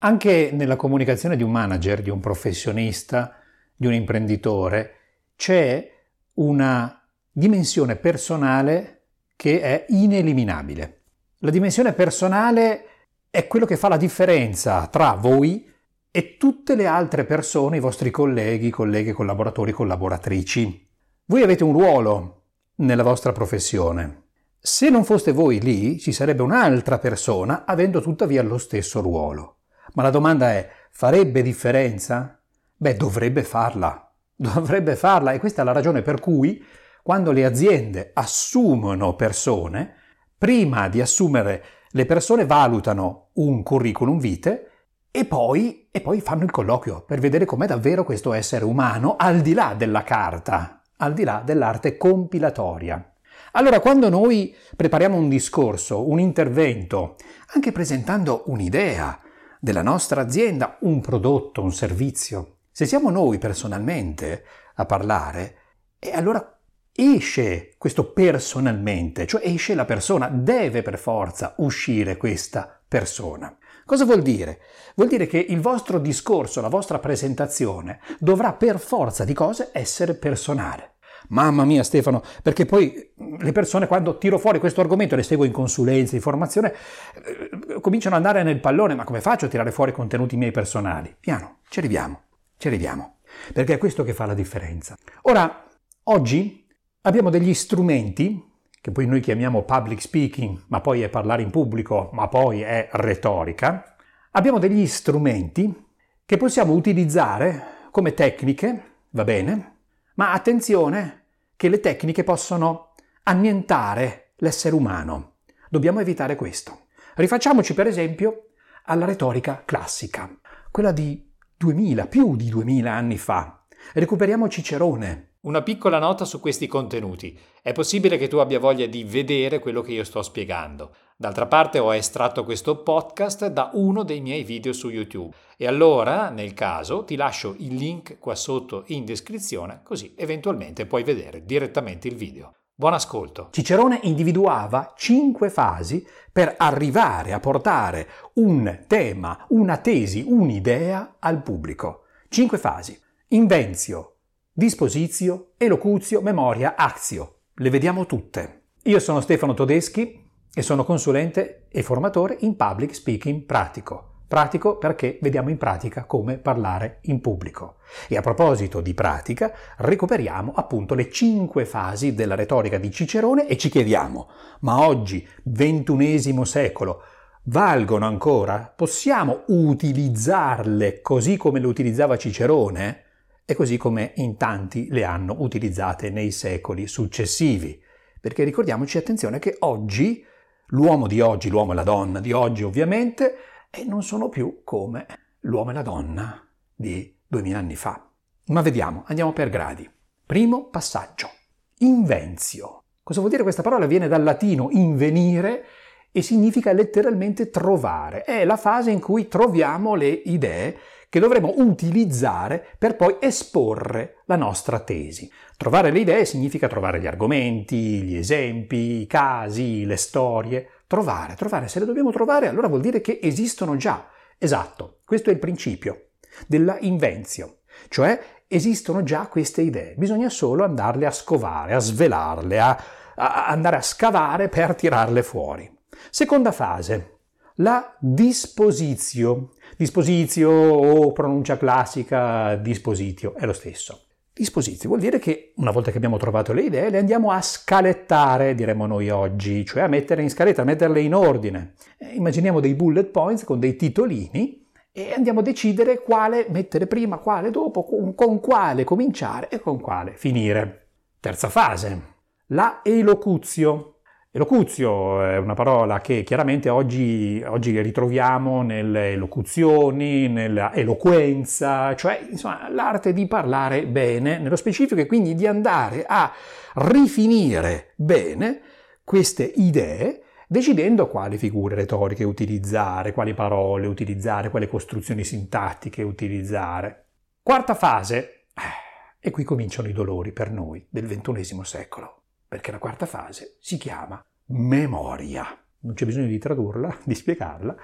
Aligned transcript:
Anche 0.00 0.50
nella 0.52 0.76
comunicazione 0.76 1.36
di 1.36 1.42
un 1.42 1.50
manager, 1.50 2.02
di 2.02 2.10
un 2.10 2.20
professionista, 2.20 3.34
di 3.74 3.88
un 3.88 3.94
imprenditore, 3.94 4.92
c'è 5.34 5.92
una 6.34 7.04
dimensione 7.32 7.96
personale 7.96 9.06
che 9.34 9.60
è 9.60 9.86
ineliminabile. 9.88 11.00
La 11.38 11.50
dimensione 11.50 11.94
personale 11.94 12.84
è 13.28 13.48
quello 13.48 13.66
che 13.66 13.76
fa 13.76 13.88
la 13.88 13.96
differenza 13.96 14.86
tra 14.86 15.14
voi 15.14 15.68
e 16.12 16.36
tutte 16.36 16.76
le 16.76 16.86
altre 16.86 17.24
persone, 17.24 17.78
i 17.78 17.80
vostri 17.80 18.12
colleghi, 18.12 18.70
colleghe, 18.70 19.12
collaboratori, 19.12 19.72
collaboratrici. 19.72 20.88
Voi 21.24 21.42
avete 21.42 21.64
un 21.64 21.72
ruolo 21.72 22.42
nella 22.76 23.02
vostra 23.02 23.32
professione. 23.32 24.26
Se 24.60 24.90
non 24.90 25.04
foste 25.04 25.32
voi 25.32 25.60
lì, 25.60 25.98
ci 25.98 26.12
sarebbe 26.12 26.42
un'altra 26.42 26.98
persona 26.98 27.64
avendo 27.64 28.00
tuttavia 28.00 28.44
lo 28.44 28.58
stesso 28.58 29.00
ruolo. 29.00 29.57
Ma 29.98 30.04
la 30.04 30.10
domanda 30.10 30.52
è, 30.52 30.70
farebbe 30.92 31.42
differenza? 31.42 32.40
Beh, 32.76 32.94
dovrebbe 32.94 33.42
farla. 33.42 34.08
Dovrebbe 34.32 34.94
farla 34.94 35.32
e 35.32 35.40
questa 35.40 35.62
è 35.62 35.64
la 35.64 35.72
ragione 35.72 36.02
per 36.02 36.20
cui 36.20 36.64
quando 37.02 37.32
le 37.32 37.44
aziende 37.44 38.12
assumono 38.14 39.16
persone, 39.16 39.94
prima 40.38 40.88
di 40.88 41.00
assumere 41.00 41.64
le 41.90 42.06
persone 42.06 42.46
valutano 42.46 43.30
un 43.34 43.64
curriculum 43.64 44.20
vitae 44.20 44.70
e 45.10 45.24
poi, 45.24 45.88
e 45.90 46.00
poi 46.00 46.20
fanno 46.20 46.44
il 46.44 46.52
colloquio 46.52 47.02
per 47.02 47.18
vedere 47.18 47.44
com'è 47.44 47.66
davvero 47.66 48.04
questo 48.04 48.32
essere 48.32 48.64
umano 48.64 49.16
al 49.18 49.40
di 49.40 49.52
là 49.52 49.74
della 49.76 50.04
carta, 50.04 50.80
al 50.98 51.12
di 51.12 51.24
là 51.24 51.42
dell'arte 51.44 51.96
compilatoria. 51.96 53.14
Allora, 53.52 53.80
quando 53.80 54.08
noi 54.08 54.54
prepariamo 54.76 55.16
un 55.16 55.28
discorso, 55.28 56.08
un 56.08 56.20
intervento, 56.20 57.16
anche 57.52 57.72
presentando 57.72 58.44
un'idea 58.46 59.22
della 59.60 59.82
nostra 59.82 60.20
azienda, 60.20 60.76
un 60.80 61.00
prodotto, 61.00 61.62
un 61.62 61.72
servizio, 61.72 62.58
se 62.70 62.86
siamo 62.86 63.10
noi 63.10 63.38
personalmente 63.38 64.44
a 64.74 64.86
parlare, 64.86 65.56
e 65.98 66.12
allora 66.12 66.58
esce 66.92 67.74
questo 67.78 68.12
personalmente, 68.12 69.26
cioè 69.26 69.42
esce 69.44 69.74
la 69.74 69.84
persona, 69.84 70.28
deve 70.28 70.82
per 70.82 70.98
forza 70.98 71.54
uscire 71.58 72.16
questa 72.16 72.80
persona. 72.86 73.56
Cosa 73.84 74.04
vuol 74.04 74.22
dire? 74.22 74.60
Vuol 74.96 75.08
dire 75.08 75.26
che 75.26 75.38
il 75.38 75.60
vostro 75.60 75.98
discorso, 75.98 76.60
la 76.60 76.68
vostra 76.68 76.98
presentazione 76.98 78.00
dovrà 78.18 78.52
per 78.52 78.78
forza 78.78 79.24
di 79.24 79.32
cose 79.32 79.70
essere 79.72 80.14
personale. 80.14 80.97
Mamma 81.28 81.64
mia 81.64 81.82
Stefano, 81.82 82.22
perché 82.42 82.64
poi 82.64 83.12
le 83.38 83.52
persone 83.52 83.86
quando 83.86 84.18
tiro 84.18 84.38
fuori 84.38 84.58
questo 84.58 84.80
argomento, 84.80 85.16
le 85.16 85.22
seguo 85.22 85.44
in 85.44 85.52
consulenza, 85.52 86.14
in 86.14 86.22
formazione, 86.22 86.72
eh, 86.72 87.80
cominciano 87.80 88.16
ad 88.16 88.24
andare 88.24 88.44
nel 88.44 88.60
pallone, 88.60 88.94
ma 88.94 89.04
come 89.04 89.20
faccio 89.20 89.46
a 89.46 89.48
tirare 89.48 89.72
fuori 89.72 89.92
contenuti 89.92 90.36
miei 90.36 90.50
personali? 90.50 91.14
Piano, 91.18 91.58
ci 91.68 91.78
arriviamo, 91.78 92.22
ci 92.56 92.68
arriviamo, 92.68 93.18
perché 93.52 93.74
è 93.74 93.78
questo 93.78 94.04
che 94.04 94.14
fa 94.14 94.26
la 94.26 94.34
differenza. 94.34 94.96
Ora, 95.22 95.64
oggi 96.04 96.66
abbiamo 97.02 97.30
degli 97.30 97.54
strumenti 97.54 98.46
che 98.80 98.92
poi 98.92 99.06
noi 99.06 99.20
chiamiamo 99.20 99.64
public 99.64 100.00
speaking, 100.00 100.64
ma 100.68 100.80
poi 100.80 101.02
è 101.02 101.08
parlare 101.08 101.42
in 101.42 101.50
pubblico, 101.50 102.10
ma 102.12 102.28
poi 102.28 102.62
è 102.62 102.88
retorica, 102.92 103.96
abbiamo 104.32 104.58
degli 104.58 104.86
strumenti 104.86 105.86
che 106.24 106.36
possiamo 106.36 106.72
utilizzare 106.72 107.76
come 107.90 108.14
tecniche, 108.14 108.82
va 109.10 109.24
bene, 109.24 109.77
ma 110.18 110.32
attenzione 110.32 111.26
che 111.56 111.68
le 111.68 111.80
tecniche 111.80 112.24
possono 112.24 112.94
annientare 113.24 114.32
l'essere 114.38 114.74
umano. 114.74 115.36
Dobbiamo 115.70 116.00
evitare 116.00 116.34
questo. 116.36 116.86
Rifacciamoci 117.14 117.74
per 117.74 117.86
esempio 117.86 118.50
alla 118.84 119.04
retorica 119.04 119.62
classica, 119.64 120.30
quella 120.70 120.92
di 120.92 121.30
2000, 121.56 122.06
più 122.06 122.36
di 122.36 122.48
2000 122.48 122.92
anni 122.92 123.16
fa. 123.18 123.64
Recuperiamo 123.94 124.48
Cicerone, 124.48 125.34
una 125.42 125.62
piccola 125.62 125.98
nota 125.98 126.24
su 126.24 126.40
questi 126.40 126.66
contenuti. 126.66 127.38
È 127.62 127.72
possibile 127.72 128.18
che 128.18 128.28
tu 128.28 128.38
abbia 128.38 128.58
voglia 128.58 128.86
di 128.86 129.04
vedere 129.04 129.60
quello 129.60 129.82
che 129.82 129.92
io 129.92 130.04
sto 130.04 130.22
spiegando. 130.22 130.94
D'altra 131.20 131.46
parte 131.46 131.80
ho 131.80 131.92
estratto 131.92 132.44
questo 132.44 132.80
podcast 132.80 133.48
da 133.48 133.70
uno 133.72 134.04
dei 134.04 134.20
miei 134.20 134.44
video 134.44 134.72
su 134.72 134.88
YouTube. 134.88 135.34
E 135.56 135.66
allora, 135.66 136.30
nel 136.30 136.54
caso, 136.54 137.02
ti 137.02 137.16
lascio 137.16 137.56
il 137.58 137.74
link 137.74 138.20
qua 138.20 138.36
sotto 138.36 138.84
in 138.86 139.04
descrizione, 139.04 139.80
così 139.82 140.14
eventualmente 140.16 140.86
puoi 140.86 141.02
vedere 141.02 141.44
direttamente 141.44 142.06
il 142.06 142.14
video. 142.14 142.54
Buon 142.72 142.92
ascolto. 142.92 143.48
Cicerone 143.50 143.98
individuava 144.04 144.92
cinque 144.96 145.50
fasi 145.50 146.06
per 146.30 146.54
arrivare 146.56 147.32
a 147.32 147.40
portare 147.40 148.08
un 148.34 148.84
tema, 148.86 149.44
una 149.48 149.78
tesi, 149.78 150.24
un'idea 150.24 151.16
al 151.18 151.42
pubblico. 151.42 152.04
Cinque 152.28 152.58
fasi. 152.58 152.96
Invenzio, 153.30 154.18
disposizio, 154.52 155.54
elocuzio, 155.56 156.20
memoria, 156.20 156.76
azio. 156.76 157.40
Le 157.54 157.70
vediamo 157.70 158.06
tutte. 158.06 158.66
Io 158.84 159.00
sono 159.00 159.20
Stefano 159.20 159.54
Todeschi 159.54 160.26
e 160.54 160.62
sono 160.62 160.84
consulente 160.84 161.66
e 161.68 161.82
formatore 161.82 162.36
in 162.40 162.56
public 162.56 162.94
speaking 162.94 163.42
pratico. 163.42 164.04
Pratico 164.28 164.76
perché 164.76 165.18
vediamo 165.22 165.48
in 165.48 165.56
pratica 165.56 166.04
come 166.04 166.36
parlare 166.36 166.98
in 167.02 167.20
pubblico. 167.20 167.76
E 168.08 168.16
a 168.16 168.20
proposito 168.20 168.80
di 168.80 168.92
pratica, 168.92 169.52
recuperiamo 169.76 170.52
appunto 170.54 170.94
le 170.94 171.10
cinque 171.10 171.64
fasi 171.64 172.14
della 172.14 172.34
retorica 172.34 172.76
di 172.76 172.90
Cicerone 172.90 173.46
e 173.46 173.56
ci 173.56 173.70
chiediamo, 173.70 174.28
ma 174.60 174.86
oggi, 174.86 175.26
ventunesimo 175.44 176.44
secolo, 176.44 177.02
valgono 177.44 178.06
ancora? 178.06 178.72
Possiamo 178.74 179.44
utilizzarle 179.46 181.00
così 181.00 181.36
come 181.38 181.60
le 181.60 181.66
utilizzava 181.66 182.18
Cicerone? 182.18 183.04
e 183.50 183.54
così 183.54 183.78
come 183.78 184.12
in 184.16 184.36
tanti 184.36 184.88
le 184.90 185.04
hanno 185.04 185.36
utilizzate 185.38 186.10
nei 186.10 186.32
secoli 186.32 186.86
successivi. 186.86 187.82
Perché 188.20 188.44
ricordiamoci, 188.44 188.98
attenzione, 188.98 189.38
che 189.38 189.56
oggi, 189.60 190.22
l'uomo 190.68 191.06
di 191.06 191.20
oggi, 191.20 191.48
l'uomo 191.48 191.72
e 191.72 191.74
la 191.74 191.82
donna 191.82 192.20
di 192.20 192.32
oggi 192.32 192.62
ovviamente, 192.62 193.36
eh, 193.70 193.84
non 193.84 194.02
sono 194.02 194.28
più 194.28 194.62
come 194.64 195.06
l'uomo 195.40 195.70
e 195.70 195.74
la 195.74 195.82
donna 195.82 196.46
di 196.74 197.16
duemila 197.26 197.58
anni 197.58 197.76
fa. 197.76 198.08
Ma 198.46 198.62
vediamo, 198.62 199.04
andiamo 199.06 199.32
per 199.32 199.48
gradi. 199.50 199.88
Primo 200.24 200.68
passaggio. 200.68 201.30
Invenzio. 201.78 202.82
Cosa 203.02 203.20
vuol 203.20 203.30
dire 203.30 203.42
questa 203.42 203.62
parola? 203.62 203.86
Viene 203.86 204.08
dal 204.08 204.22
latino 204.22 204.68
invenire 204.70 205.64
e 206.10 206.22
significa 206.22 206.72
letteralmente 206.72 207.50
trovare. 207.50 208.22
È 208.24 208.44
la 208.44 208.56
fase 208.56 208.90
in 208.90 209.00
cui 209.00 209.28
troviamo 209.28 209.94
le 209.94 210.08
idee 210.08 210.76
che 211.08 211.20
dovremo 211.20 211.54
utilizzare 211.56 212.64
per 212.78 212.96
poi 212.96 213.16
esporre 213.20 214.22
la 214.26 214.36
nostra 214.36 214.80
tesi. 214.80 215.30
Trovare 215.56 215.90
le 215.90 216.00
idee 216.00 216.24
significa 216.24 216.68
trovare 216.68 217.00
gli 217.00 217.06
argomenti, 217.06 218.02
gli 218.02 218.16
esempi, 218.16 219.00
i 219.00 219.06
casi, 219.06 219.84
le 219.84 219.96
storie. 219.96 220.68
Trovare, 220.86 221.34
trovare, 221.34 221.68
se 221.68 221.78
le 221.78 221.86
dobbiamo 221.86 222.12
trovare 222.12 222.48
allora 222.48 222.68
vuol 222.68 222.80
dire 222.80 223.00
che 223.00 223.18
esistono 223.22 223.76
già. 223.76 224.08
Esatto, 224.38 225.00
questo 225.04 225.30
è 225.30 225.32
il 225.32 225.38
principio 225.38 226.10
della 226.46 226.78
invenzio, 226.80 227.58
cioè 227.88 228.20
esistono 228.46 229.02
già 229.02 229.26
queste 229.26 229.62
idee, 229.62 229.94
bisogna 229.96 230.30
solo 230.30 230.64
andarle 230.64 231.06
a 231.06 231.10
scovare, 231.10 231.74
a 231.74 231.78
svelarle, 231.80 232.60
a, 232.60 232.82
a 233.16 233.46
andare 233.46 233.76
a 233.76 233.82
scavare 233.82 234.48
per 234.48 234.74
tirarle 234.74 235.22
fuori. 235.22 235.70
Seconda 236.10 236.52
fase, 236.52 237.17
la 237.60 237.94
disposizio. 237.98 239.50
Disposizio 239.76 240.50
o 240.50 241.12
pronuncia 241.12 241.56
classica 241.56 242.56
dispositio 242.56 243.34
è 243.34 243.46
lo 243.46 243.52
stesso. 243.52 244.02
Disposizio 244.32 244.88
vuol 244.88 245.00
dire 245.00 245.18
che 245.18 245.52
una 245.56 245.72
volta 245.72 245.90
che 245.90 245.96
abbiamo 245.96 246.16
trovato 246.16 246.52
le 246.52 246.62
idee 246.62 246.90
le 246.90 246.98
andiamo 246.98 247.32
a 247.32 247.40
scalettare, 247.40 248.54
diremmo 248.54 248.86
noi 248.86 249.10
oggi, 249.10 249.64
cioè 249.64 249.82
a 249.82 249.88
mettere 249.88 250.22
in 250.22 250.30
scaletta, 250.30 250.62
a 250.62 250.64
metterle 250.64 251.00
in 251.00 251.14
ordine. 251.14 251.74
Eh, 251.98 252.14
immaginiamo 252.14 252.60
dei 252.60 252.74
bullet 252.74 253.06
points 253.06 253.42
con 253.42 253.58
dei 253.58 253.74
titolini 253.74 254.64
e 254.92 255.12
andiamo 255.12 255.40
a 255.40 255.42
decidere 255.42 256.02
quale 256.02 256.46
mettere 256.50 256.86
prima, 256.86 257.18
quale 257.18 257.50
dopo, 257.50 257.84
con, 257.84 258.14
con 258.14 258.38
quale 258.38 258.84
cominciare 258.84 259.48
e 259.48 259.58
con 259.58 259.80
quale 259.80 260.12
finire. 260.14 260.86
Terza 261.18 261.48
fase, 261.48 262.02
la 262.46 262.80
elocuzio. 262.84 263.97
Elocuzio 264.38 265.24
è 265.24 265.36
una 265.36 265.54
parola 265.54 266.00
che 266.00 266.22
chiaramente 266.22 266.68
oggi, 266.68 267.42
oggi 267.44 267.80
ritroviamo 267.82 268.62
nelle 268.62 269.14
elocuzioni, 269.14 270.28
nella 270.28 270.72
eloquenza, 270.72 271.96
cioè 271.96 272.24
insomma, 272.30 272.70
l'arte 272.70 273.12
di 273.12 273.26
parlare 273.26 273.84
bene, 273.88 274.38
nello 274.38 274.54
specifico 274.54 275.00
e 275.00 275.06
quindi 275.06 275.34
di 275.34 275.44
andare 275.48 276.04
a 276.06 276.32
rifinire 276.74 277.94
bene 277.96 278.60
queste 279.02 279.42
idee 279.42 280.22
decidendo 280.46 281.08
quali 281.08 281.36
figure 281.36 281.74
retoriche 281.74 282.22
utilizzare, 282.22 283.12
quali 283.12 283.34
parole 283.34 283.88
utilizzare, 283.88 284.50
quali 284.50 284.68
costruzioni 284.68 285.24
sintattiche 285.24 286.04
utilizzare. 286.04 287.06
Quarta 287.42 287.74
fase, 287.74 288.44
eh, 288.54 289.18
e 289.18 289.32
qui 289.32 289.42
cominciano 289.42 289.88
i 289.88 289.92
dolori 289.92 290.30
per 290.30 290.52
noi 290.52 290.86
del 290.88 291.08
XXI 291.08 291.58
secolo 291.64 292.18
perché 292.48 292.70
la 292.70 292.78
quarta 292.78 293.04
fase 293.04 293.58
si 293.60 293.76
chiama 293.76 294.24
memoria. 294.48 295.46
non 295.80 295.94
c'è 295.94 296.06
bisogno 296.06 296.26
di 296.26 296.38
tradurla, 296.38 296.98
di 297.04 297.14
spiegarla, 297.14 297.76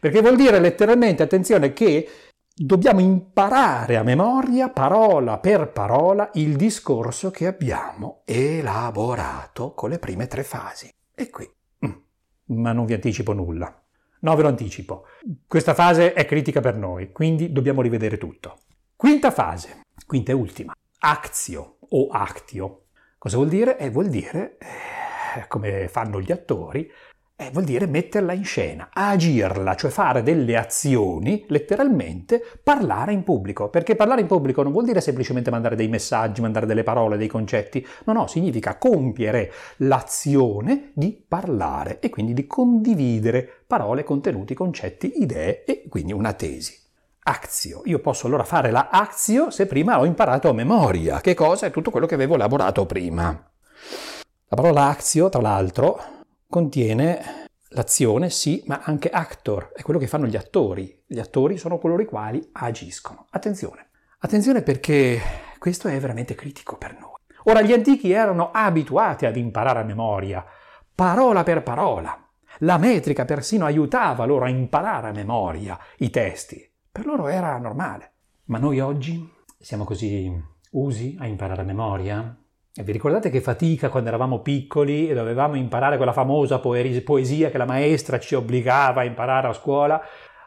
perché 0.00 0.20
vuol 0.20 0.36
dire 0.36 0.58
letteralmente, 0.58 1.22
attenzione, 1.22 1.72
che 1.72 2.08
dobbiamo 2.54 3.00
imparare 3.00 3.96
a 3.96 4.02
memoria, 4.02 4.68
parola 4.68 5.38
per 5.38 5.70
parola, 5.70 6.30
il 6.34 6.56
discorso 6.56 7.30
che 7.30 7.46
abbiamo 7.46 8.22
elaborato 8.24 9.72
con 9.72 9.90
le 9.90 9.98
prime 9.98 10.26
tre 10.26 10.44
fasi. 10.44 10.90
E 11.14 11.30
qui, 11.30 11.48
mm, 11.86 11.92
ma 12.58 12.72
non 12.72 12.86
vi 12.86 12.94
anticipo 12.94 13.32
nulla. 13.32 13.76
No, 14.20 14.36
ve 14.36 14.42
lo 14.42 14.48
anticipo. 14.48 15.06
Questa 15.46 15.74
fase 15.74 16.12
è 16.12 16.24
critica 16.26 16.60
per 16.60 16.76
noi, 16.76 17.10
quindi 17.10 17.50
dobbiamo 17.50 17.82
rivedere 17.82 18.18
tutto. 18.18 18.58
Quinta 18.94 19.32
fase, 19.32 19.80
quinta 20.06 20.30
e 20.30 20.34
ultima, 20.34 20.72
actio 21.00 21.78
o 21.80 22.08
actio. 22.08 22.84
Cosa 23.18 23.36
vuol 23.36 23.48
dire? 23.48 23.78
Eh, 23.78 23.90
vuol 23.90 24.08
dire, 24.08 24.58
eh, 24.58 25.01
come 25.48 25.88
fanno 25.88 26.20
gli 26.20 26.32
attori, 26.32 26.90
eh, 27.42 27.50
vuol 27.50 27.64
dire 27.64 27.86
metterla 27.86 28.32
in 28.32 28.44
scena, 28.44 28.90
agirla, 28.92 29.74
cioè 29.74 29.90
fare 29.90 30.22
delle 30.22 30.56
azioni, 30.56 31.44
letteralmente 31.48 32.40
parlare 32.62 33.12
in 33.12 33.24
pubblico. 33.24 33.68
Perché 33.68 33.96
parlare 33.96 34.20
in 34.20 34.28
pubblico 34.28 34.62
non 34.62 34.70
vuol 34.70 34.84
dire 34.84 35.00
semplicemente 35.00 35.50
mandare 35.50 35.74
dei 35.74 35.88
messaggi, 35.88 36.40
mandare 36.40 36.66
delle 36.66 36.84
parole, 36.84 37.16
dei 37.16 37.26
concetti. 37.26 37.84
No, 38.04 38.12
no, 38.12 38.26
significa 38.28 38.76
compiere 38.76 39.50
l'azione 39.78 40.92
di 40.94 41.24
parlare 41.26 41.98
e 41.98 42.10
quindi 42.10 42.32
di 42.32 42.46
condividere 42.46 43.64
parole, 43.66 44.04
contenuti, 44.04 44.54
concetti, 44.54 45.22
idee 45.22 45.64
e 45.64 45.84
quindi 45.88 46.12
una 46.12 46.34
tesi. 46.34 46.78
Azio. 47.24 47.82
Io 47.84 48.00
posso 48.00 48.26
allora 48.26 48.44
fare 48.44 48.70
la 48.70 48.88
azio 48.90 49.50
se 49.50 49.66
prima 49.66 49.98
ho 49.98 50.04
imparato 50.04 50.48
a 50.48 50.52
memoria. 50.52 51.20
Che 51.20 51.34
cosa? 51.34 51.66
È 51.66 51.70
tutto 51.70 51.90
quello 51.90 52.06
che 52.06 52.14
avevo 52.14 52.34
elaborato 52.34 52.84
prima. 52.84 53.50
La 54.52 54.60
parola 54.60 54.88
azio, 54.88 55.30
tra 55.30 55.40
l'altro, 55.40 55.98
contiene 56.46 57.46
l'azione, 57.70 58.28
sì, 58.28 58.62
ma 58.66 58.82
anche 58.84 59.08
actor, 59.08 59.72
è 59.74 59.80
quello 59.80 59.98
che 59.98 60.06
fanno 60.06 60.26
gli 60.26 60.36
attori. 60.36 61.04
Gli 61.06 61.18
attori 61.18 61.56
sono 61.56 61.78
coloro 61.78 62.02
i 62.02 62.04
quali 62.04 62.50
agiscono. 62.52 63.24
Attenzione, 63.30 63.88
attenzione 64.18 64.60
perché 64.60 65.18
questo 65.58 65.88
è 65.88 65.98
veramente 65.98 66.34
critico 66.34 66.76
per 66.76 66.98
noi. 67.00 67.14
Ora, 67.44 67.62
gli 67.62 67.72
antichi 67.72 68.10
erano 68.12 68.50
abituati 68.50 69.24
ad 69.24 69.36
imparare 69.36 69.78
a 69.78 69.84
memoria, 69.84 70.44
parola 70.94 71.44
per 71.44 71.62
parola. 71.62 72.14
La 72.58 72.76
metrica 72.76 73.24
persino 73.24 73.64
aiutava 73.64 74.26
loro 74.26 74.44
a 74.44 74.50
imparare 74.50 75.08
a 75.08 75.12
memoria 75.12 75.78
i 76.00 76.10
testi. 76.10 76.70
Per 76.92 77.06
loro 77.06 77.28
era 77.28 77.56
normale. 77.56 78.12
Ma 78.48 78.58
noi 78.58 78.80
oggi 78.80 79.26
siamo 79.58 79.84
così 79.84 80.30
usi 80.72 81.16
a 81.18 81.26
imparare 81.26 81.62
a 81.62 81.64
memoria? 81.64 82.36
E 82.74 82.82
vi 82.84 82.92
ricordate 82.92 83.28
che 83.28 83.42
fatica 83.42 83.90
quando 83.90 84.08
eravamo 84.08 84.40
piccoli 84.40 85.10
e 85.10 85.12
dovevamo 85.12 85.56
imparare 85.56 85.98
quella 85.98 86.14
famosa 86.14 86.58
poesia 86.58 87.50
che 87.50 87.58
la 87.58 87.66
maestra 87.66 88.18
ci 88.18 88.34
obbligava 88.34 89.02
a 89.02 89.04
imparare 89.04 89.48
a 89.48 89.52
scuola? 89.52 90.00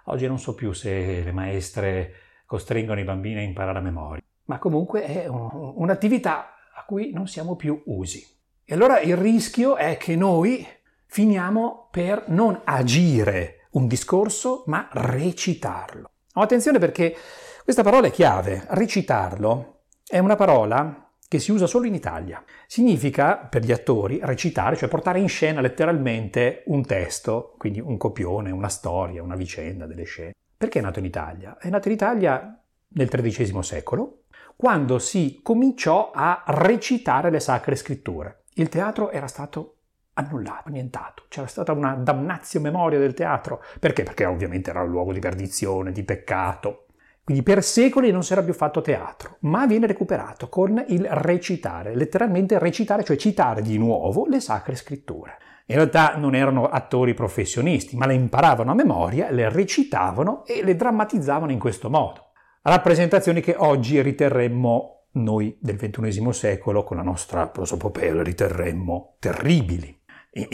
Oggi 0.05 0.25
non 0.25 0.39
so 0.39 0.55
più 0.55 0.73
se 0.73 1.21
le 1.23 1.31
maestre 1.31 2.13
costringono 2.47 2.99
i 2.99 3.03
bambini 3.03 3.41
a 3.41 3.43
imparare 3.43 3.77
a 3.77 3.81
memoria, 3.81 4.23
ma 4.45 4.57
comunque 4.57 5.03
è 5.03 5.27
un, 5.27 5.73
un'attività 5.75 6.55
a 6.73 6.83
cui 6.85 7.11
non 7.11 7.27
siamo 7.27 7.55
più 7.55 7.79
usi. 7.85 8.25
E 8.63 8.73
allora 8.73 8.99
il 9.01 9.17
rischio 9.17 9.75
è 9.75 9.95
che 9.97 10.15
noi 10.15 10.65
finiamo 11.05 11.89
per 11.91 12.23
non 12.29 12.59
agire 12.63 13.67
un 13.73 13.85
discorso, 13.85 14.63
ma 14.65 14.89
recitarlo. 14.91 16.09
Oh, 16.33 16.41
attenzione 16.41 16.79
perché 16.79 17.15
questa 17.63 17.83
parola 17.83 18.07
è 18.07 18.11
chiave, 18.11 18.65
recitarlo 18.69 19.81
è 20.07 20.17
una 20.17 20.35
parola 20.35 21.04
che 21.35 21.41
si 21.41 21.51
usa 21.51 21.67
solo 21.67 21.85
in 21.85 21.93
Italia. 21.93 22.43
Significa, 22.65 23.35
per 23.35 23.63
gli 23.63 23.71
attori, 23.71 24.19
recitare, 24.23 24.77
cioè 24.77 24.87
portare 24.87 25.19
in 25.19 25.27
scena 25.27 25.59
letteralmente 25.59 26.63
un 26.67 26.85
testo, 26.85 27.55
quindi 27.57 27.79
un 27.79 27.97
copione, 27.97 28.51
una 28.51 28.69
storia, 28.69 29.21
una 29.21 29.35
vicenda 29.35 29.85
delle 29.85 30.03
scene. 30.03 30.33
Perché 30.57 30.79
è 30.79 30.81
nato 30.81 30.99
in 30.99 31.05
Italia? 31.05 31.57
È 31.57 31.69
nato 31.69 31.89
in 31.89 31.93
Italia 31.93 32.57
nel 32.87 33.09
XIII 33.09 33.61
secolo, 33.61 34.23
quando 34.55 34.97
si 34.99 35.41
cominciò 35.43 36.11
a 36.13 36.43
recitare 36.47 37.29
le 37.29 37.41
sacre 37.41 37.75
scritture. 37.75 38.43
Il 38.53 38.69
teatro 38.69 39.11
era 39.11 39.27
stato 39.27 39.79
annullato, 40.13 40.69
annientato. 40.69 41.25
C'era 41.27 41.47
stata 41.47 41.73
una 41.73 41.95
damnazio 41.95 42.61
memoria 42.61 42.99
del 42.99 43.13
teatro. 43.13 43.61
Perché? 43.79 44.03
Perché 44.03 44.23
ovviamente 44.23 44.69
era 44.69 44.81
un 44.81 44.89
luogo 44.89 45.11
di 45.11 45.19
perdizione, 45.19 45.91
di 45.91 46.03
peccato. 46.03 46.84
Quindi 47.25 47.41
per 47.41 47.63
secoli 47.63 48.11
non 48.11 48.23
si 48.23 48.33
era 48.33 48.43
più 48.43 48.53
fatto 48.53 48.81
teatro, 48.81 49.37
ma 49.41 49.65
viene 49.65 49.87
recuperato 49.87 50.47
con 50.47 50.85
il 50.89 51.07
recitare, 51.09 51.95
letteralmente 51.95 52.59
recitare, 52.59 53.03
cioè 53.03 53.17
citare 53.17 53.63
di 53.63 53.79
nuovo 53.79 54.27
le 54.27 54.39
sacre 54.39 54.75
scritture. 54.75 55.37
In 55.65 55.77
realtà 55.77 56.17
non 56.17 56.35
erano 56.35 56.67
attori 56.67 57.15
professionisti, 57.15 57.97
ma 57.97 58.05
le 58.05 58.13
imparavano 58.13 58.69
a 58.69 58.75
memoria, 58.75 59.31
le 59.31 59.49
recitavano 59.49 60.45
e 60.45 60.63
le 60.63 60.75
drammatizzavano 60.75 61.51
in 61.51 61.57
questo 61.57 61.89
modo. 61.89 62.33
Rappresentazioni 62.61 63.41
che 63.41 63.55
oggi 63.57 63.99
riterremmo 64.03 65.07
noi 65.13 65.57
del 65.59 65.77
XXI 65.77 66.31
secolo, 66.31 66.83
con 66.83 66.97
la 66.97 67.03
nostra 67.03 67.47
prosopopea, 67.47 68.21
riterremmo 68.21 69.15
terribili, 69.17 69.99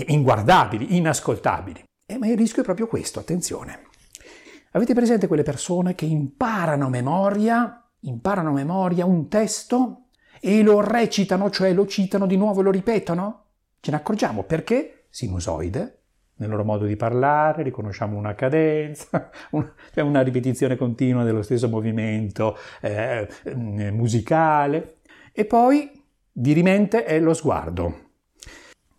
inguardabili, 0.06 0.96
inascoltabili. 0.96 1.84
Eh, 2.06 2.18
ma 2.18 2.28
il 2.28 2.38
rischio 2.38 2.62
è 2.62 2.66
proprio 2.66 2.88
questo, 2.88 3.20
attenzione. 3.20 3.90
Avete 4.74 4.94
presente 4.94 5.28
quelle 5.28 5.44
persone 5.44 5.96
che 5.96 6.06
imparano 6.06 6.86
a 6.86 6.90
memoria, 6.90 7.90
imparano 8.02 8.50
a 8.50 8.54
memoria 8.54 9.06
un 9.06 9.28
testo 9.28 10.06
e 10.40 10.64
lo 10.64 10.80
recitano, 10.80 11.50
cioè 11.50 11.74
lo 11.74 11.86
citano 11.86 12.26
di 12.26 12.38
nuovo 12.38 12.62
e 12.62 12.64
lo 12.64 12.72
ripetono? 12.72 13.44
Ce 13.82 13.92
ne 13.92 13.98
accorgiamo 13.98 14.44
perché? 14.44 15.08
Sinusoide, 15.10 16.04
nel 16.36 16.50
loro 16.50 16.64
modo 16.64 16.86
di 16.86 16.96
parlare, 16.96 17.64
riconosciamo 17.64 18.18
una 18.18 18.34
cadenza, 18.34 19.30
una, 19.52 19.74
una 19.96 20.22
ripetizione 20.22 20.78
continua 20.78 21.26
dello 21.26 21.42
stesso 21.42 21.68
movimento 21.68 22.58
eh, 22.80 23.28
musicale. 23.54 25.00
E 25.34 25.44
poi, 25.44 26.02
di 26.32 26.54
rimente, 26.54 27.04
è 27.04 27.20
lo 27.20 27.34
sguardo. 27.34 28.10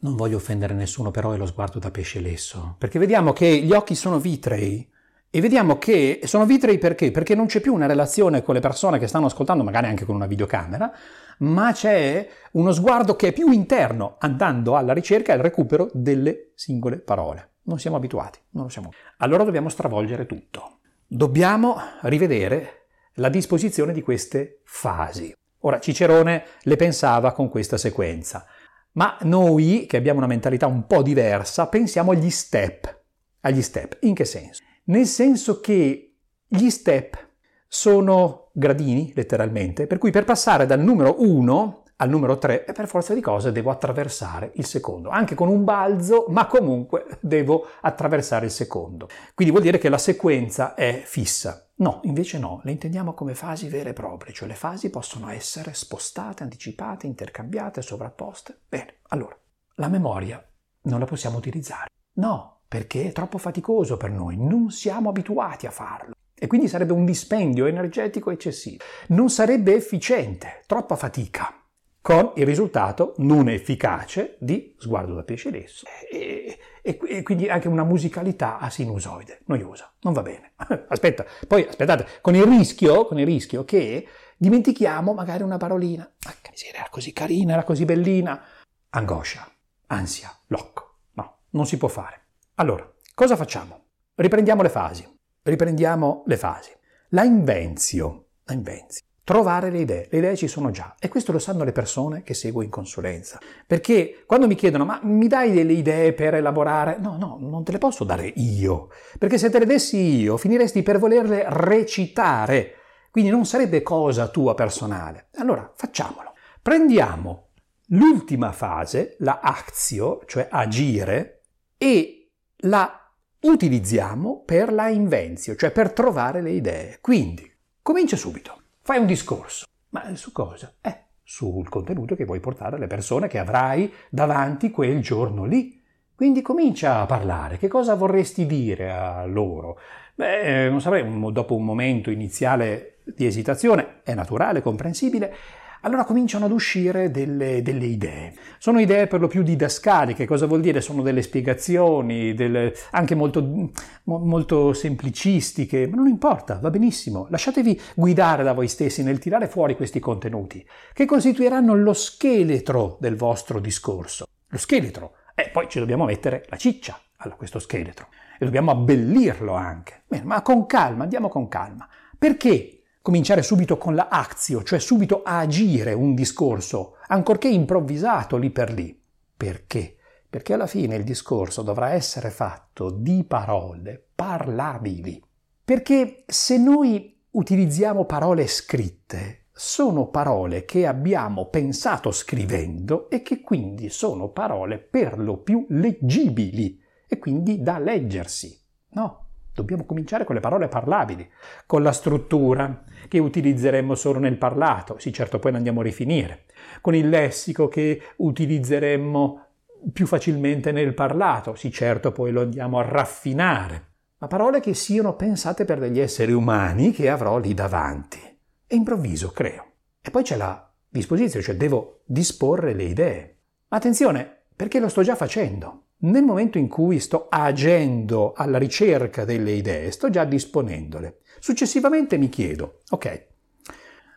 Non 0.01 0.17
voglio 0.17 0.37
offendere 0.37 0.75
nessuno, 0.75 1.11
però 1.11 1.33
è 1.33 1.39
lo 1.39 1.47
sguardo 1.47 1.79
da 1.79 1.91
pesce 1.91 2.21
lesso, 2.21 2.75
perché 2.77 2.99
vediamo 2.99 3.33
che 3.33 3.61
gli 3.63 3.73
occhi 3.73 3.95
sono 3.95 4.19
vitrei, 4.19 4.91
e 5.35 5.41
vediamo 5.41 5.79
che 5.79 6.21
sono 6.25 6.45
vitrei 6.45 6.77
perché? 6.77 7.11
Perché 7.11 7.35
non 7.35 7.47
c'è 7.47 7.61
più 7.61 7.73
una 7.73 7.87
relazione 7.87 8.43
con 8.43 8.53
le 8.53 8.61
persone 8.61 8.99
che 8.99 9.07
stanno 9.07 9.25
ascoltando, 9.25 9.65
magari 9.65 9.87
anche 9.87 10.05
con 10.05 10.15
una 10.15 10.27
videocamera, 10.27 10.93
ma 11.39 11.73
c'è 11.73 12.29
uno 12.51 12.71
sguardo 12.71 13.17
che 13.17 13.29
è 13.29 13.33
più 13.33 13.51
interno, 13.51 14.17
andando 14.19 14.77
alla 14.77 14.93
ricerca 14.93 15.33
e 15.33 15.37
al 15.37 15.41
recupero 15.41 15.89
delle 15.95 16.51
singole 16.55 16.99
parole. 16.99 17.53
Non 17.63 17.79
siamo 17.79 17.97
abituati, 17.97 18.41
non 18.51 18.65
lo 18.65 18.69
siamo. 18.69 18.91
Allora 19.17 19.43
dobbiamo 19.45 19.71
stravolgere 19.71 20.27
tutto. 20.27 20.81
Dobbiamo 21.07 21.79
rivedere 22.03 22.89
la 23.15 23.31
disposizione 23.31 23.95
di 23.95 24.03
queste 24.03 24.61
fasi. 24.65 25.35
Ora, 25.61 25.81
Cicerone 25.81 26.45
le 26.61 26.77
pensava 26.77 27.33
con 27.33 27.49
questa 27.49 27.79
sequenza, 27.79 28.45
ma 28.93 29.17
noi, 29.23 29.87
che 29.89 29.97
abbiamo 29.97 30.19
una 30.19 30.29
mentalità 30.29 30.67
un 30.67 30.87
po' 30.87 31.01
diversa, 31.01 31.69
pensiamo 31.69 32.11
agli 32.11 32.29
step. 32.29 33.01
Agli 33.41 33.63
step. 33.63 33.97
In 34.01 34.13
che 34.13 34.27
senso? 34.27 34.63
Nel 34.85 35.07
senso 35.07 35.61
che 35.61 36.15
gli 36.47 36.71
step 36.71 37.31
sono 37.67 38.51
gradini, 38.53 39.13
letteralmente, 39.15 39.87
per 39.87 39.99
cui 39.99 40.11
per 40.11 40.25
passare 40.25 40.67
dal 40.67 40.81
numero 40.81 41.17
1 41.19 41.83
al 42.03 42.09
numero 42.09 42.37
3 42.37 42.65
per 42.75 42.89
forza 42.89 43.15
di 43.15 43.21
cose 43.21 43.53
devo 43.53 43.71
attraversare 43.71 44.51
il 44.57 44.67
secondo, 44.67 45.09
anche 45.09 45.37
con 45.37 45.49
un 45.49 45.63
balzo, 45.63 46.27
ma 46.29 46.47
comunque 46.47 47.07
devo 47.21 47.67
attraversare 47.81 48.47
il 48.47 48.51
secondo. 48.51 49.09
Quindi 49.35 49.55
vuol 49.55 49.65
dire 49.65 49.79
che 49.79 49.89
la 49.89 49.99
sequenza 49.99 50.75
è 50.75 51.01
fissa. 51.05 51.69
No, 51.77 52.01
invece 52.05 52.39
no, 52.39 52.61
le 52.65 52.73
intendiamo 52.73 53.15
come 53.15 53.35
fasi 53.35 53.69
vere 53.69 53.91
e 53.91 53.95
proprie, 53.95 54.35
cioè 54.35 54.49
le 54.49 54.55
fasi 54.55 54.91
possono 54.91 55.31
essere 55.31 55.75
spostate, 55.75 56.43
anticipate, 56.43 57.07
intercambiate, 57.07 57.83
sovrapposte. 57.83 58.63
Bene, 58.69 58.97
allora, 59.09 59.37
la 59.77 59.89
memoria 59.89 60.45
non 60.83 60.99
la 60.99 61.07
possiamo 61.07 61.39
utilizzare. 61.39 61.87
No, 62.15 62.52
perché 62.73 63.09
è 63.09 63.13
troppo 63.13 63.37
faticoso 63.37 63.99
per 63.99 64.09
noi, 64.09 64.39
non 64.39 64.71
siamo 64.71 65.11
abituati 65.11 65.67
a 65.67 65.71
farlo. 65.71 66.15
E 66.35 66.47
quindi 66.47 66.69
sarebbe 66.69 66.95
un 66.95 67.05
dispendio 67.05 67.67
energetico 67.67 68.31
eccessivo. 68.31 68.83
Non 69.09 69.29
sarebbe 69.29 69.75
efficiente, 69.75 70.63
troppa 70.67 70.97
fatica, 70.97 71.55
con 72.01 72.33
il 72.37 72.47
risultato 72.47 73.13
non 73.19 73.51
efficace 73.51 74.39
di 74.41 74.75
sguardo 74.79 75.13
da 75.13 75.23
pesce 75.23 75.51
lesso 75.51 75.85
e, 76.11 76.59
e, 76.81 76.99
e, 77.09 77.23
quindi 77.23 77.51
anche 77.51 77.69
una 77.69 77.85
musicalità 77.85 78.59
a 78.59 78.71
sinusoide, 78.71 79.43
noiosa, 79.45 79.93
non 80.01 80.15
va 80.15 80.23
bene. 80.23 80.55
Aspetta, 80.89 81.27
poi 81.47 81.67
aspettate, 81.69 82.07
con 82.23 82.35
il 82.35 82.45
rischio, 82.45 83.05
con 83.05 83.19
il 83.19 83.27
rischio 83.27 83.67
che 83.67 84.09
dimentichiamo 84.35 85.13
magari 85.13 85.43
una 85.43 85.59
parolina. 85.59 86.11
Ah, 86.23 86.35
che 86.41 86.49
miseria, 86.51 86.81
era 86.81 86.89
così 86.89 87.13
carina, 87.13 87.53
era 87.53 87.65
così 87.65 87.85
bellina. 87.85 88.43
Angoscia, 88.89 89.47
ansia, 89.89 90.35
blocco. 90.47 91.01
No, 91.13 91.41
non 91.51 91.67
si 91.67 91.77
può 91.77 91.89
fare. 91.89 92.22
Allora, 92.57 92.87
cosa 93.15 93.35
facciamo? 93.35 93.85
Riprendiamo 94.15 94.61
le 94.63 94.69
fasi. 94.69 95.09
Riprendiamo 95.43 96.23
le 96.27 96.37
fasi. 96.37 96.71
La 97.09 97.25
invenzio. 97.25 98.27
La 98.45 98.53
invenzio. 98.53 99.05
trovare 99.25 99.71
le 99.71 99.79
idee. 99.79 100.09
Le 100.11 100.19
idee 100.19 100.37
ci 100.37 100.49
sono 100.49 100.71
già 100.71 100.95
e 100.99 101.09
questo 101.09 101.33
lo 101.33 101.39
sanno 101.39 101.65
le 101.65 101.73
persone 101.73 102.23
che 102.23 102.35
seguo 102.35 102.63
in 102.63 102.71
consulenza. 102.71 103.39
Perché 103.67 104.25
quando 104.27 104.47
mi 104.47 104.55
chiedono 104.55 104.85
ma 104.85 105.01
mi 105.03 105.29
dai 105.29 105.53
delle 105.53 105.73
idee 105.73 106.13
per 106.13 106.35
elaborare? 106.35 106.99
No, 106.99 107.17
no, 107.17 107.39
non 107.41 107.65
te 107.65 107.73
le 107.73 107.79
posso 107.79 108.05
dare 108.05 108.27
io. 108.27 108.89
Perché 109.19 109.39
se 109.39 109.49
te 109.49 109.61
le 109.61 109.67
dessi 109.67 109.97
io 109.97 110.37
finiresti 110.37 110.83
per 110.83 110.99
volerle 110.99 111.45
recitare. 111.49 112.75
Quindi 113.11 113.31
non 113.31 113.47
sarebbe 113.47 113.83
cosa 113.83 114.29
tua 114.29 114.55
personale. 114.55 115.29
Allora 115.37 115.73
facciamolo. 115.75 116.33
Prendiamo 116.61 117.49
l'ultima 117.89 118.53
fase, 118.53 119.17
la 119.21 119.41
azio, 119.43 120.21
cioè 120.27 120.49
agire, 120.51 121.43
e 121.77 122.22
la 122.63 123.11
utilizziamo 123.41 124.43
per 124.45 124.73
la 124.73 124.89
invenzio, 124.89 125.57
cioè 125.57 125.71
per 125.71 125.93
trovare 125.93 126.41
le 126.41 126.51
idee. 126.51 126.99
Quindi, 127.01 127.51
comincia 127.81 128.17
subito. 128.17 128.61
Fai 128.83 128.99
un 128.99 129.07
discorso. 129.07 129.67
Ma 129.91 130.15
su 130.15 130.33
cosa? 130.33 130.75
Eh, 130.81 131.05
sul 131.23 131.69
contenuto 131.69 132.15
che 132.15 132.25
vuoi 132.25 132.41
portare 132.41 132.77
alle 132.77 132.87
persone 132.87 133.29
che 133.29 133.39
avrai 133.39 133.93
davanti 134.09 134.71
quel 134.71 135.01
giorno 135.01 135.45
lì. 135.45 135.81
Quindi 136.15 136.43
comincia 136.43 137.01
a 137.01 137.07
parlare. 137.07 137.59
Che 137.59 137.69
cosa 137.69 137.95
vorresti 137.95 138.47
dire 138.47 138.93
a 138.93 139.25
loro? 139.27 139.79
Beh, 140.15 140.69
non 140.69 140.81
saprei, 140.81 141.05
dopo 141.33 141.57
un 141.57 141.65
momento 141.65 142.11
iniziale 142.11 142.99
di 143.05 143.27
esitazione, 143.27 144.01
è 144.05 144.15
naturale, 144.15 144.63
comprensibile, 144.63 145.35
allora 145.83 146.05
cominciano 146.05 146.47
ad 146.47 146.53
uscire 146.53 147.11
delle, 147.11 147.63
delle, 147.63 147.85
idee. 147.85 148.35
Sono 148.59 148.81
idee 148.81 149.07
per 149.07 149.21
lo 149.21 149.29
più 149.29 149.43
didascaliche, 149.43 150.27
cosa 150.27 150.47
vuol 150.47 150.61
dire? 150.61 150.81
Sono 150.81 151.03
delle 151.03 151.23
spiegazioni, 151.23 152.35
delle, 152.35 152.75
anche 152.91 153.15
molto, 153.15 153.71
molto 154.05 154.73
semplicistiche, 154.73 155.87
ma 155.87 155.97
non 155.97 156.07
importa, 156.07 156.59
va 156.61 156.71
benissimo. 156.71 157.27
Lasciatevi 157.31 157.81
guidare 157.95 158.43
da 158.43 158.53
voi 158.53 158.69
stessi 158.69 159.03
nel 159.03 159.19
tirare 159.19 159.49
fuori 159.49 159.77
questi 159.77 160.01
contenuti, 160.01 160.65
che 160.93 161.05
costituiranno 161.05 161.75
lo 161.75 161.93
scheletro 161.93 162.97
del 163.01 163.17
vostro 163.17 163.61
discorso. 163.61 164.27
Lo 164.49 164.59
scheletro. 164.59 165.15
E 165.35 165.49
poi 165.49 165.67
ci 165.69 165.79
dobbiamo 165.79 166.05
mettere 166.05 166.45
la 166.49 166.57
ciccia 166.57 166.99
a 167.17 167.31
questo 167.31 167.59
scheletro. 167.59 168.09
E 168.39 168.45
dobbiamo 168.45 168.71
abbellirlo 168.71 169.55
anche. 169.55 170.03
Bene, 170.07 170.25
ma 170.25 170.43
con 170.43 170.67
calma, 170.67 171.05
andiamo 171.05 171.29
con 171.29 171.49
calma. 171.49 171.89
Perché 172.19 172.82
cominciare 173.03 173.43
subito 173.43 173.77
con 173.77 173.97
la 173.97 174.09
azio, 174.09 174.63
cioè 174.63 174.79
subito 174.79 175.23
a 175.25 175.41
agire 175.41 175.93
un 175.93 176.15
discorso, 176.15 176.97
ancorché 177.09 177.49
improvvisato 177.49 178.37
lì 178.37 178.51
per 178.51 178.73
lì. 178.73 178.99
Perché? 179.37 179.97
Perché 180.31 180.55
alla 180.55 180.69
fine 180.69 180.95
il 180.95 181.05
discorso 181.05 181.63
dovrà 181.63 181.91
essere 181.91 182.31
fatto 182.31 182.91
di 182.91 183.25
parole 183.25 184.03
parlabili. 184.15 185.23
Perché 185.65 186.23
se 186.27 186.57
noi 186.57 187.21
utilizziamo 187.31 188.05
parole 188.05 188.47
scritte, 188.47 189.47
sono 189.53 190.07
parole 190.07 190.65
che 190.65 190.87
abbiamo 190.87 191.49
pensato 191.49 192.11
scrivendo 192.13 193.11
e 193.11 193.21
che 193.23 193.43
quindi 193.43 193.91
sono 193.91 194.29
parole 194.31 194.79
per 194.79 195.19
lo 195.19 195.39
più 195.39 195.67
leggibili 195.71 196.81
e 197.07 197.19
quindi 197.19 197.61
da 197.61 197.79
leggersi. 197.79 198.59
No, 198.95 199.23
Dobbiamo 199.55 199.85
cominciare 199.85 200.25
con 200.25 200.35
le 200.35 200.41
parole 200.41 200.69
parlabili, 200.69 201.31
con 201.67 201.83
la 201.83 201.93
struttura 201.93 202.85
che 203.13 203.19
utilizzeremo 203.19 203.95
solo 203.95 204.19
nel 204.19 204.39
parlato, 204.39 204.97
sì 204.99 205.13
certo 205.13 205.39
poi 205.39 205.51
ne 205.51 205.59
andiamo 205.59 205.81
a 205.81 205.83
rifinire, 205.83 206.45
con 206.81 206.95
il 206.95 207.11
lessico 207.11 207.69
che 207.69 208.01
utilizzeremo 208.17 209.47
più 209.93 210.07
facilmente 210.07 210.73
nel 210.73 210.95
parlato, 210.95 211.55
sì 211.55 211.71
certo 211.71 212.11
poi 212.11 212.33
lo 212.33 212.41
andiamo 212.41 212.79
a 212.79 212.83
raffinare, 212.89 213.89
ma 214.17 214.29
parole 214.29 214.61
che 214.61 214.73
siano 214.73 215.15
pensate 215.15 215.67
per 215.67 215.79
degli 215.79 216.01
esseri 216.01 216.33
umani 216.33 216.91
che 216.91 217.11
avrò 217.11 217.37
lì 217.37 217.53
davanti. 217.53 218.19
E 218.67 218.77
improvviso 218.77 219.29
creo. 219.29 219.73
E 220.01 220.11
poi 220.11 220.23
c'è 220.23 220.37
la 220.37 220.73
disposizione, 220.89 221.45
cioè 221.45 221.57
devo 221.57 222.01
disporre 222.07 222.73
le 222.73 222.85
idee. 222.85 223.37
Ma 223.69 223.77
attenzione, 223.77 224.45
perché 224.57 224.81
lo 224.81 224.89
sto 224.89 225.03
già 225.03 225.17
facendo. 225.17 225.89
Nel 226.05 226.23
momento 226.23 226.57
in 226.57 226.69
cui 226.69 226.99
sto 226.99 227.27
agendo 227.29 228.33
alla 228.35 228.57
ricerca 228.57 229.27
delle 229.27 229.53
idee, 229.53 229.91
sto 229.91 230.09
già 230.09 230.25
disponendole. 230.25 231.19
Successivamente 231.45 232.19
mi 232.19 232.29
chiedo, 232.29 232.83
ok, 232.91 233.27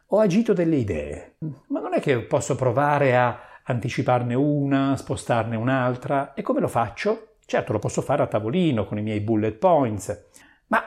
ho 0.10 0.20
agito 0.20 0.54
delle 0.54 0.76
idee, 0.76 1.38
ma 1.70 1.80
non 1.80 1.96
è 1.96 2.00
che 2.00 2.20
posso 2.20 2.54
provare 2.54 3.18
a 3.18 3.40
anticiparne 3.64 4.36
una, 4.36 4.96
spostarne 4.96 5.56
un'altra? 5.56 6.36
E 6.36 6.44
come 6.44 6.60
lo 6.60 6.68
faccio? 6.68 7.38
Certo, 7.44 7.72
lo 7.72 7.80
posso 7.80 8.04
fare 8.04 8.22
a 8.22 8.28
tavolino 8.28 8.86
con 8.86 9.00
i 9.00 9.02
miei 9.02 9.22
bullet 9.22 9.56
points, 9.56 10.28
ma, 10.68 10.86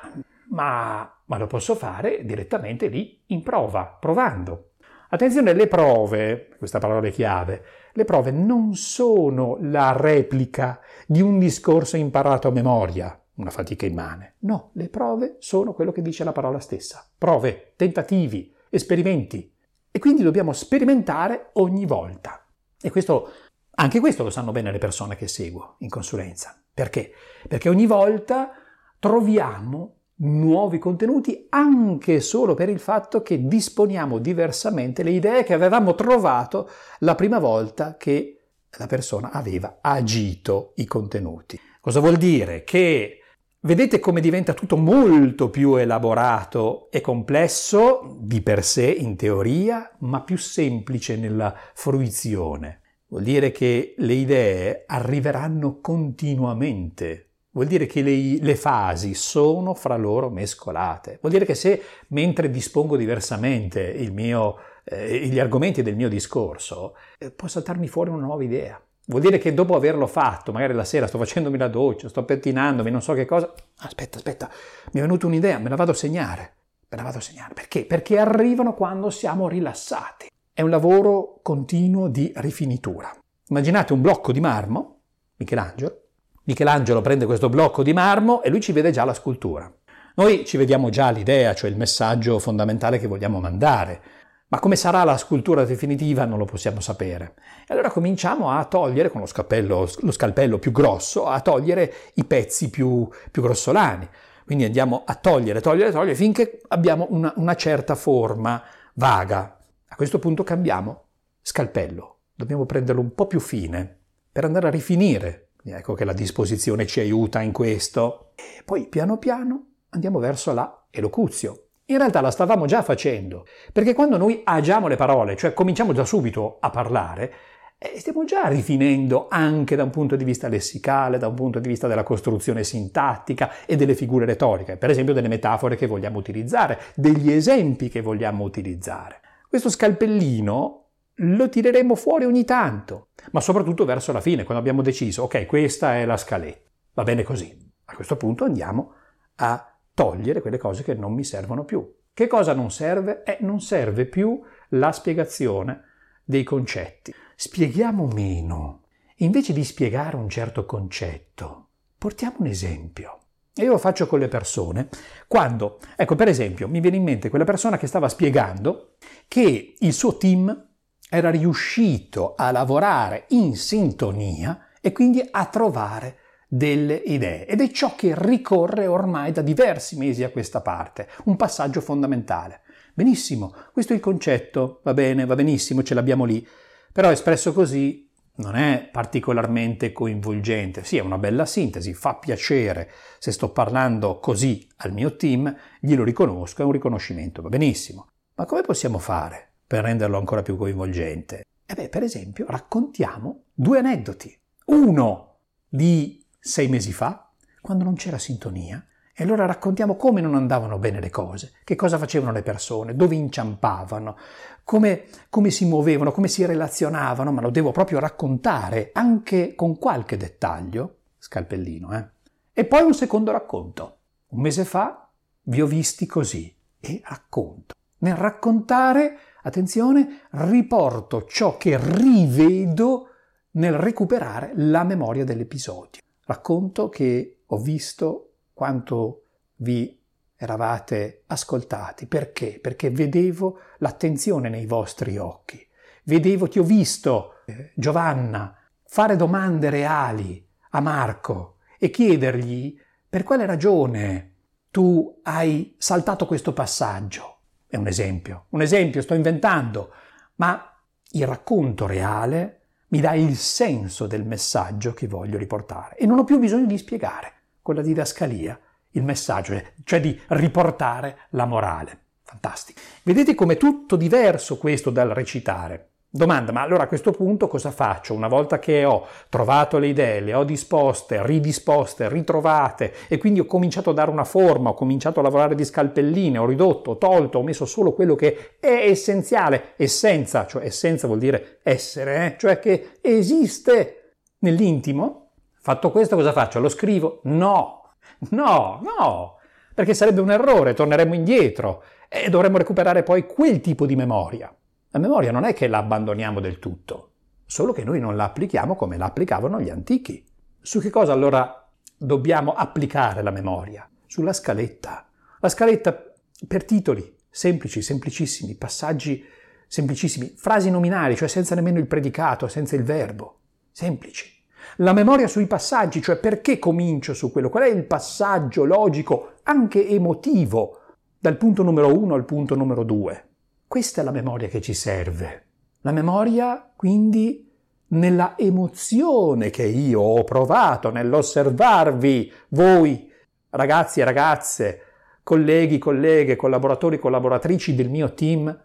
ma, 0.50 1.12
ma 1.24 1.38
lo 1.38 1.48
posso 1.48 1.74
fare 1.74 2.24
direttamente 2.24 2.86
lì 2.86 3.20
in 3.26 3.42
prova, 3.42 3.86
provando. 3.86 4.74
Attenzione, 5.08 5.54
le 5.54 5.66
prove, 5.66 6.50
questa 6.56 6.78
parola 6.78 7.08
è 7.08 7.10
chiave, 7.10 7.64
le 7.94 8.04
prove 8.04 8.30
non 8.30 8.76
sono 8.76 9.58
la 9.60 9.90
replica 9.90 10.78
di 11.04 11.20
un 11.20 11.40
discorso 11.40 11.96
imparato 11.96 12.46
a 12.46 12.52
memoria, 12.52 13.20
una 13.38 13.50
fatica 13.50 13.86
immane. 13.86 14.34
No, 14.40 14.70
le 14.74 14.88
prove 14.88 15.36
sono 15.38 15.72
quello 15.72 15.92
che 15.92 16.02
dice 16.02 16.24
la 16.24 16.32
parola 16.32 16.60
stessa. 16.60 17.08
Prove, 17.16 17.72
tentativi, 17.76 18.52
esperimenti. 18.68 19.52
E 19.90 19.98
quindi 19.98 20.22
dobbiamo 20.22 20.52
sperimentare 20.52 21.50
ogni 21.54 21.86
volta. 21.86 22.44
E 22.80 22.90
questo, 22.90 23.30
anche 23.76 24.00
questo 24.00 24.22
lo 24.22 24.30
sanno 24.30 24.52
bene 24.52 24.70
le 24.70 24.78
persone 24.78 25.16
che 25.16 25.28
seguo 25.28 25.76
in 25.78 25.88
consulenza. 25.88 26.60
Perché? 26.72 27.12
Perché 27.48 27.68
ogni 27.68 27.86
volta 27.86 28.50
troviamo 28.98 29.94
nuovi 30.20 30.78
contenuti 30.78 31.46
anche 31.50 32.20
solo 32.20 32.54
per 32.54 32.68
il 32.68 32.80
fatto 32.80 33.22
che 33.22 33.46
disponiamo 33.46 34.18
diversamente 34.18 35.04
le 35.04 35.10
idee 35.10 35.44
che 35.44 35.54
avevamo 35.54 35.94
trovato 35.94 36.68
la 37.00 37.14
prima 37.14 37.38
volta 37.38 37.96
che 37.96 38.34
la 38.78 38.86
persona 38.86 39.30
aveva 39.30 39.78
agito 39.80 40.72
i 40.76 40.84
contenuti. 40.86 41.58
Cosa 41.80 42.00
vuol 42.00 42.16
dire? 42.16 42.64
Che 42.64 43.17
vedete 43.60 43.98
come 43.98 44.20
diventa 44.20 44.54
tutto 44.54 44.76
molto 44.76 45.50
più 45.50 45.76
elaborato 45.76 46.90
e 46.90 47.00
complesso 47.00 48.16
di 48.20 48.40
per 48.40 48.64
sé 48.64 48.86
in 48.90 49.16
teoria, 49.16 49.90
ma 49.98 50.22
più 50.22 50.36
semplice 50.36 51.16
nella 51.16 51.54
fruizione. 51.74 52.80
Vuol 53.08 53.22
dire 53.22 53.50
che 53.50 53.94
le 53.96 54.12
idee 54.12 54.84
arriveranno 54.86 55.80
continuamente 55.80 57.28
vuol 57.58 57.66
dire 57.66 57.86
che 57.86 58.02
le, 58.02 58.38
le, 58.40 58.54
fasi 58.54 59.14
sono 59.14 59.74
fra 59.74 59.96
loro 59.96 60.30
mescolate. 60.30 61.18
Vuol 61.20 61.32
dire 61.32 61.44
che 61.44 61.54
se 61.54 61.82
mentre 62.08 62.50
dispongo 62.50 62.96
diversamente 62.96 63.80
mio, 64.12 64.56
eh, 64.84 65.26
gli 65.26 65.40
argomenti 65.40 65.82
del 65.82 65.96
mio 65.96 66.08
discorso, 66.08 66.94
eh, 67.18 67.32
può 67.32 67.48
saltarmi 67.48 67.88
fuori 67.88 68.10
una 68.10 68.24
nuova 68.24 68.44
idea. 68.44 68.80
Vuol 69.08 69.22
dire 69.22 69.38
che 69.38 69.54
dopo 69.54 69.74
averlo 69.74 70.06
fatto, 70.06 70.52
magari 70.52 70.74
la 70.74 70.84
sera 70.84 71.06
sto 71.06 71.16
facendomi 71.16 71.56
la 71.56 71.68
doccia, 71.68 72.10
sto 72.10 72.24
pettinandomi, 72.24 72.90
non 72.90 73.00
so 73.00 73.14
che 73.14 73.24
cosa, 73.24 73.50
aspetta, 73.78 74.18
aspetta, 74.18 74.50
mi 74.92 75.00
è 75.00 75.02
venuta 75.02 75.26
un'idea, 75.26 75.58
me 75.58 75.70
la 75.70 75.76
vado 75.76 75.92
a 75.92 75.94
segnare. 75.94 76.56
Me 76.90 76.96
la 76.96 77.02
vado 77.02 77.18
a 77.18 77.20
segnare. 77.22 77.54
Perché? 77.54 77.86
Perché 77.86 78.18
arrivano 78.18 78.74
quando 78.74 79.08
siamo 79.08 79.48
rilassati. 79.48 80.28
È 80.52 80.60
un 80.60 80.68
lavoro 80.68 81.40
continuo 81.42 82.08
di 82.08 82.30
rifinitura. 82.36 83.10
Immaginate 83.48 83.94
un 83.94 84.02
blocco 84.02 84.30
di 84.30 84.40
marmo, 84.40 85.00
Michelangelo, 85.36 86.02
Michelangelo 86.44 87.00
prende 87.00 87.26
questo 87.26 87.48
blocco 87.48 87.82
di 87.82 87.92
marmo 87.92 88.42
e 88.42 88.50
lui 88.50 88.60
ci 88.60 88.72
vede 88.72 88.90
già 88.90 89.04
la 89.04 89.14
scultura. 89.14 89.70
Noi 90.16 90.44
ci 90.44 90.56
vediamo 90.56 90.90
già 90.90 91.10
l'idea, 91.10 91.54
cioè 91.54 91.70
il 91.70 91.76
messaggio 91.76 92.38
fondamentale 92.38 92.98
che 92.98 93.06
vogliamo 93.06 93.38
mandare, 93.38 94.02
ma 94.48 94.60
come 94.60 94.76
sarà 94.76 95.04
la 95.04 95.16
scultura 95.16 95.64
definitiva 95.64 96.24
non 96.24 96.38
lo 96.38 96.44
possiamo 96.44 96.80
sapere. 96.80 97.34
E 97.66 97.72
allora 97.72 97.90
cominciamo 97.90 98.50
a 98.50 98.64
togliere 98.64 99.10
con 99.10 99.20
lo 99.20 99.26
scalpello, 99.26 99.88
lo 100.00 100.12
scalpello 100.12 100.58
più 100.58 100.72
grosso, 100.72 101.26
a 101.26 101.40
togliere 101.40 101.92
i 102.14 102.24
pezzi 102.24 102.70
più, 102.70 103.08
più 103.30 103.42
grossolani. 103.42 104.08
Quindi 104.44 104.64
andiamo 104.64 105.02
a 105.04 105.14
togliere, 105.14 105.60
togliere, 105.60 105.90
togliere 105.90 106.14
finché 106.14 106.60
abbiamo 106.68 107.06
una, 107.10 107.32
una 107.36 107.54
certa 107.54 107.94
forma 107.94 108.62
vaga. 108.94 109.58
A 109.88 109.96
questo 109.96 110.18
punto 110.18 110.42
cambiamo 110.42 111.04
scalpello. 111.42 112.16
Dobbiamo 112.34 112.64
prenderlo 112.64 113.00
un 113.00 113.14
po' 113.14 113.26
più 113.26 113.40
fine 113.40 113.96
per 114.32 114.44
andare 114.44 114.68
a 114.68 114.70
rifinire 114.70 115.48
Ecco 115.64 115.94
che 115.94 116.04
la 116.04 116.12
disposizione 116.12 116.86
ci 116.86 117.00
aiuta 117.00 117.40
in 117.42 117.52
questo. 117.52 118.32
E 118.34 118.62
poi 118.64 118.88
piano 118.88 119.18
piano 119.18 119.66
andiamo 119.90 120.18
verso 120.18 120.52
la 120.52 120.86
elocuzio. 120.90 121.67
In 121.90 121.96
realtà 121.96 122.20
la 122.20 122.30
stavamo 122.30 122.66
già 122.66 122.82
facendo, 122.82 123.46
perché 123.72 123.94
quando 123.94 124.18
noi 124.18 124.42
agiamo 124.44 124.88
le 124.88 124.96
parole, 124.96 125.36
cioè 125.36 125.54
cominciamo 125.54 125.94
da 125.94 126.04
subito 126.04 126.58
a 126.60 126.68
parlare, 126.68 127.32
eh, 127.78 127.98
stiamo 127.98 128.24
già 128.24 128.46
rifinendo 128.46 129.26
anche 129.30 129.74
da 129.74 129.84
un 129.84 129.90
punto 129.90 130.14
di 130.14 130.22
vista 130.24 130.48
lessicale, 130.48 131.16
da 131.16 131.28
un 131.28 131.34
punto 131.34 131.58
di 131.60 131.66
vista 131.66 131.86
della 131.86 132.02
costruzione 132.02 132.62
sintattica 132.62 133.64
e 133.64 133.76
delle 133.76 133.94
figure 133.94 134.26
retoriche, 134.26 134.76
per 134.76 134.90
esempio 134.90 135.14
delle 135.14 135.28
metafore 135.28 135.76
che 135.76 135.86
vogliamo 135.86 136.18
utilizzare, 136.18 136.78
degli 136.94 137.32
esempi 137.32 137.88
che 137.88 138.02
vogliamo 138.02 138.44
utilizzare. 138.44 139.20
Questo 139.48 139.70
scalpellino 139.70 140.88
lo 141.14 141.48
tireremo 141.48 141.94
fuori 141.94 142.26
ogni 142.26 142.44
tanto, 142.44 143.12
ma 143.30 143.40
soprattutto 143.40 143.86
verso 143.86 144.12
la 144.12 144.20
fine, 144.20 144.42
quando 144.42 144.60
abbiamo 144.60 144.82
deciso, 144.82 145.22
ok, 145.22 145.46
questa 145.46 145.96
è 145.96 146.04
la 146.04 146.18
scaletta, 146.18 146.68
va 146.92 147.02
bene 147.02 147.22
così. 147.22 147.56
A 147.86 147.94
questo 147.94 148.18
punto 148.18 148.44
andiamo 148.44 148.92
a 149.36 149.72
togliere 149.98 150.40
quelle 150.40 150.58
cose 150.58 150.84
che 150.84 150.94
non 150.94 151.12
mi 151.12 151.24
servono 151.24 151.64
più. 151.64 151.92
Che 152.14 152.28
cosa 152.28 152.52
non 152.52 152.70
serve? 152.70 153.24
Eh, 153.24 153.38
non 153.40 153.60
serve 153.60 154.06
più 154.06 154.40
la 154.68 154.92
spiegazione 154.92 155.82
dei 156.22 156.44
concetti. 156.44 157.12
Spieghiamo 157.34 158.06
meno. 158.06 158.84
Invece 159.16 159.52
di 159.52 159.64
spiegare 159.64 160.14
un 160.14 160.28
certo 160.28 160.64
concetto, 160.66 161.70
portiamo 161.98 162.36
un 162.38 162.46
esempio. 162.46 163.18
E 163.52 163.64
io 163.64 163.72
lo 163.72 163.78
faccio 163.78 164.06
con 164.06 164.20
le 164.20 164.28
persone 164.28 164.88
quando, 165.26 165.80
ecco 165.96 166.14
per 166.14 166.28
esempio, 166.28 166.68
mi 166.68 166.78
viene 166.78 166.96
in 166.96 167.02
mente 167.02 167.28
quella 167.28 167.42
persona 167.42 167.76
che 167.76 167.88
stava 167.88 168.08
spiegando 168.08 168.92
che 169.26 169.74
il 169.76 169.92
suo 169.92 170.16
team 170.16 170.68
era 171.10 171.30
riuscito 171.30 172.36
a 172.36 172.52
lavorare 172.52 173.24
in 173.30 173.56
sintonia 173.56 174.68
e 174.80 174.92
quindi 174.92 175.26
a 175.28 175.46
trovare 175.46 176.18
delle 176.48 176.94
idee. 176.94 177.46
Ed 177.46 177.60
è 177.60 177.70
ciò 177.70 177.94
che 177.94 178.14
ricorre 178.16 178.86
ormai 178.86 179.32
da 179.32 179.42
diversi 179.42 179.96
mesi 179.96 180.24
a 180.24 180.30
questa 180.30 180.62
parte, 180.62 181.06
un 181.24 181.36
passaggio 181.36 181.82
fondamentale. 181.82 182.62
Benissimo, 182.94 183.54
questo 183.72 183.92
è 183.92 183.96
il 183.96 184.02
concetto, 184.02 184.80
va 184.82 184.94
bene, 184.94 185.26
va 185.26 185.34
benissimo, 185.34 185.82
ce 185.82 185.94
l'abbiamo 185.94 186.24
lì, 186.24 186.44
però 186.90 187.10
espresso 187.10 187.52
così 187.52 188.10
non 188.38 188.56
è 188.56 188.88
particolarmente 188.90 189.92
coinvolgente. 189.92 190.84
Sì, 190.84 190.96
è 190.96 191.00
una 191.00 191.18
bella 191.18 191.44
sintesi, 191.44 191.92
fa 191.92 192.14
piacere. 192.16 192.90
Se 193.18 193.30
sto 193.30 193.50
parlando 193.50 194.18
così 194.18 194.66
al 194.78 194.92
mio 194.92 195.16
team, 195.16 195.54
glielo 195.80 196.04
riconosco, 196.04 196.62
è 196.62 196.64
un 196.64 196.72
riconoscimento, 196.72 197.42
va 197.42 197.48
benissimo. 197.48 198.08
Ma 198.34 198.46
come 198.46 198.62
possiamo 198.62 198.98
fare 198.98 199.52
per 199.66 199.84
renderlo 199.84 200.18
ancora 200.18 200.42
più 200.42 200.56
coinvolgente? 200.56 201.44
E 201.66 201.74
beh, 201.74 201.88
per 201.88 202.02
esempio, 202.02 202.46
raccontiamo 202.48 203.44
due 203.52 203.78
aneddoti. 203.78 204.36
Uno 204.66 205.40
di 205.68 206.17
sei 206.38 206.68
mesi 206.68 206.92
fa, 206.92 207.30
quando 207.60 207.84
non 207.84 207.94
c'era 207.94 208.18
sintonia, 208.18 208.84
e 209.20 209.24
allora 209.24 209.46
raccontiamo 209.46 209.96
come 209.96 210.20
non 210.20 210.36
andavano 210.36 210.78
bene 210.78 211.00
le 211.00 211.10
cose, 211.10 211.52
che 211.64 211.74
cosa 211.74 211.98
facevano 211.98 212.30
le 212.30 212.42
persone, 212.42 212.94
dove 212.94 213.16
inciampavano, 213.16 214.16
come, 214.62 215.06
come, 215.28 215.50
si 215.50 215.64
muovevano, 215.64 216.12
come 216.12 216.28
si 216.28 216.44
relazionavano, 216.44 217.32
ma 217.32 217.40
lo 217.40 217.50
devo 217.50 217.72
proprio 217.72 217.98
raccontare 217.98 218.90
anche 218.92 219.56
con 219.56 219.76
qualche 219.76 220.16
dettaglio, 220.16 220.98
scalpellino, 221.18 221.96
eh? 221.96 222.08
E 222.52 222.64
poi 222.64 222.82
un 222.82 222.94
secondo 222.94 223.32
racconto. 223.32 223.96
Un 224.28 224.40
mese 224.40 224.64
fa 224.64 225.08
vi 225.42 225.62
ho 225.62 225.66
visti 225.66 226.06
così 226.06 226.54
e 226.78 227.00
racconto. 227.04 227.74
Nel 227.98 228.14
raccontare, 228.14 229.18
attenzione, 229.42 230.22
riporto 230.30 231.24
ciò 231.24 231.56
che 231.56 231.76
rivedo 231.76 233.08
nel 233.52 233.72
recuperare 233.72 234.52
la 234.54 234.84
memoria 234.84 235.24
dell'episodio. 235.24 236.02
Racconto 236.28 236.90
che 236.90 237.38
ho 237.46 237.56
visto 237.56 238.32
quanto 238.52 239.22
vi 239.56 239.98
eravate 240.36 241.22
ascoltati. 241.28 242.06
Perché? 242.06 242.58
Perché 242.60 242.90
vedevo 242.90 243.60
l'attenzione 243.78 244.50
nei 244.50 244.66
vostri 244.66 245.16
occhi. 245.16 245.66
Vedevo, 246.04 246.46
ti 246.46 246.58
ho 246.58 246.64
visto, 246.64 247.36
eh, 247.46 247.72
Giovanna, 247.74 248.54
fare 248.84 249.16
domande 249.16 249.70
reali 249.70 250.46
a 250.72 250.80
Marco 250.80 251.60
e 251.78 251.88
chiedergli 251.88 252.78
per 253.08 253.22
quale 253.22 253.46
ragione 253.46 254.34
tu 254.70 255.20
hai 255.22 255.76
saltato 255.78 256.26
questo 256.26 256.52
passaggio. 256.52 257.38
È 257.66 257.76
un 257.76 257.86
esempio, 257.86 258.48
un 258.50 258.60
esempio, 258.60 259.00
sto 259.00 259.14
inventando, 259.14 259.92
ma 260.34 260.78
il 261.12 261.26
racconto 261.26 261.86
reale 261.86 262.57
mi 262.88 263.00
dà 263.00 263.14
il 263.14 263.36
senso 263.36 264.06
del 264.06 264.24
messaggio 264.24 264.94
che 264.94 265.06
voglio 265.06 265.38
riportare 265.38 265.96
e 265.96 266.06
non 266.06 266.18
ho 266.18 266.24
più 266.24 266.38
bisogno 266.38 266.66
di 266.66 266.78
spiegare 266.78 267.32
con 267.62 267.74
la 267.74 267.82
didascalia 267.82 268.58
il 268.92 269.02
messaggio, 269.02 269.60
cioè 269.84 270.00
di 270.00 270.18
riportare 270.28 271.18
la 271.30 271.44
morale. 271.44 272.04
Fantastico. 272.22 272.80
Vedete 273.02 273.34
com'è 273.34 273.56
tutto 273.56 273.96
diverso 273.96 274.58
questo 274.58 274.90
dal 274.90 275.08
recitare. 275.10 275.87
Domanda, 276.10 276.52
ma 276.52 276.62
allora 276.62 276.84
a 276.84 276.88
questo 276.88 277.10
punto 277.10 277.48
cosa 277.48 277.70
faccio? 277.70 278.14
Una 278.14 278.28
volta 278.28 278.58
che 278.58 278.84
ho 278.84 279.06
trovato 279.28 279.78
le 279.78 279.88
idee, 279.88 280.20
le 280.20 280.34
ho 280.34 280.42
disposte, 280.42 281.24
ridisposte, 281.24 282.08
ritrovate 282.08 282.94
e 283.08 283.18
quindi 283.18 283.40
ho 283.40 283.46
cominciato 283.46 283.90
a 283.90 283.92
dare 283.94 284.10
una 284.10 284.24
forma, 284.24 284.70
ho 284.70 284.74
cominciato 284.74 285.20
a 285.20 285.22
lavorare 285.22 285.54
di 285.54 285.64
scalpelline, 285.64 286.38
ho 286.38 286.46
ridotto, 286.46 286.92
ho 286.92 286.98
tolto, 286.98 287.38
ho 287.38 287.42
messo 287.42 287.66
solo 287.66 287.92
quello 287.92 288.14
che 288.14 288.56
è 288.58 288.88
essenziale, 288.88 289.74
essenza, 289.76 290.46
cioè 290.46 290.64
essenza 290.64 291.06
vuol 291.06 291.18
dire 291.18 291.58
essere, 291.62 292.24
eh? 292.24 292.36
cioè 292.38 292.58
che 292.58 292.98
esiste 293.02 294.14
nell'intimo, 294.38 295.28
Fatto 295.68 295.90
questo 295.90 296.16
cosa 296.16 296.32
faccio? 296.32 296.60
Lo 296.60 296.70
scrivo? 296.70 297.20
No, 297.24 297.92
no, 298.30 298.80
no, 298.82 299.36
perché 299.74 299.92
sarebbe 299.92 300.22
un 300.22 300.30
errore, 300.30 300.72
torneremmo 300.72 301.12
indietro 301.12 301.82
e 302.08 302.30
dovremmo 302.30 302.56
recuperare 302.56 303.02
poi 303.02 303.26
quel 303.26 303.60
tipo 303.60 303.84
di 303.84 303.94
memoria. 303.94 304.50
La 304.90 304.98
memoria 304.98 305.30
non 305.30 305.44
è 305.44 305.52
che 305.54 305.68
la 305.68 305.78
abbandoniamo 305.78 306.40
del 306.40 306.58
tutto, 306.58 307.12
solo 307.44 307.72
che 307.72 307.84
noi 307.84 308.00
non 308.00 308.16
la 308.16 308.24
applichiamo 308.24 308.74
come 308.74 308.96
la 308.96 309.06
applicavano 309.06 309.60
gli 309.60 309.70
antichi. 309.70 310.24
Su 310.60 310.80
che 310.80 310.90
cosa 310.90 311.12
allora 311.12 311.68
dobbiamo 311.96 312.52
applicare 312.54 313.22
la 313.22 313.30
memoria? 313.30 313.88
Sulla 314.06 314.32
scaletta. 314.32 315.06
La 315.40 315.48
scaletta 315.48 316.12
per 316.46 316.64
titoli, 316.64 317.16
semplici, 317.30 317.82
semplicissimi, 317.82 318.54
passaggi 318.54 319.24
semplicissimi, 319.68 320.32
frasi 320.34 320.70
nominali, 320.70 321.14
cioè 321.14 321.28
senza 321.28 321.54
nemmeno 321.54 321.78
il 321.78 321.86
predicato, 321.86 322.48
senza 322.48 322.74
il 322.74 322.82
verbo, 322.82 323.40
semplici. 323.70 324.34
La 324.76 324.92
memoria 324.92 325.28
sui 325.28 325.46
passaggi, 325.46 326.02
cioè 326.02 326.16
perché 326.16 326.58
comincio 326.58 327.14
su 327.14 327.30
quello, 327.30 327.50
qual 327.50 327.64
è 327.64 327.68
il 327.68 327.84
passaggio 327.84 328.64
logico, 328.64 329.34
anche 329.44 329.86
emotivo, 329.86 330.80
dal 331.18 331.36
punto 331.36 331.62
numero 331.62 331.96
uno 331.96 332.14
al 332.14 332.24
punto 332.24 332.54
numero 332.54 332.82
due. 332.82 333.27
Questa 333.68 334.00
è 334.00 334.04
la 334.04 334.12
memoria 334.12 334.48
che 334.48 334.62
ci 334.62 334.72
serve. 334.72 335.44
La 335.82 335.92
memoria, 335.92 336.72
quindi, 336.74 337.52
nella 337.88 338.32
emozione 338.38 339.50
che 339.50 339.66
io 339.66 340.00
ho 340.00 340.24
provato 340.24 340.90
nell'osservarvi, 340.90 342.32
voi, 342.48 343.12
ragazzi 343.50 344.00
e 344.00 344.04
ragazze, 344.04 344.80
colleghi, 345.22 345.76
colleghe, 345.76 346.34
collaboratori, 346.34 346.98
collaboratrici 346.98 347.74
del 347.74 347.90
mio 347.90 348.14
team, 348.14 348.58